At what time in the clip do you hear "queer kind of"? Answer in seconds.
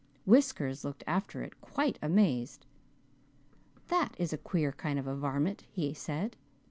4.39-5.05